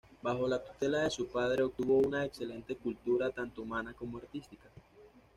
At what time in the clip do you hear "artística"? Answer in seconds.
4.17-4.67